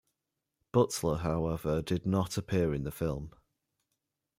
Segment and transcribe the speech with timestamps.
[0.71, 3.35] Butler, however, did not appear in the film.